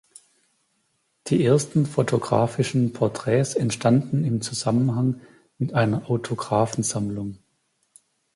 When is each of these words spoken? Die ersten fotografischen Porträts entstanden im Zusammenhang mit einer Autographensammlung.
Die 1.27 1.45
ersten 1.45 1.85
fotografischen 1.85 2.91
Porträts 2.91 3.53
entstanden 3.53 4.23
im 4.23 4.41
Zusammenhang 4.41 5.21
mit 5.59 5.75
einer 5.75 6.09
Autographensammlung. 6.09 7.37